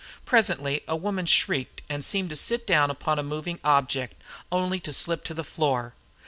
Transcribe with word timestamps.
Presently 0.25 0.81
a 0.87 0.95
woman 0.95 1.27
shrieked 1.27 1.83
and 1.87 2.03
seemed 2.03 2.29
to 2.31 2.35
sit 2.35 2.65
down 2.65 2.89
upon 2.89 3.19
a 3.19 3.23
moving 3.23 3.59
object 3.63 4.15
only 4.51 4.79
to 4.79 4.91
slip 4.91 5.23
to 5.25 5.35
the 5.35 5.43
floor. 5.43 5.93